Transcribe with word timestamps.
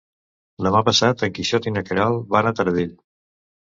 Demà 0.67 0.79
passat 0.87 1.21
en 1.29 1.35
Quixot 1.39 1.69
i 1.69 1.75
na 1.75 1.85
Queralt 1.91 2.25
van 2.37 2.51
a 2.51 2.55
Taradell. 2.61 2.97